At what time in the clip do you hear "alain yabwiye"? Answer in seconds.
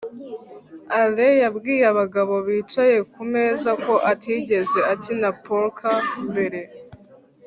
0.99-1.83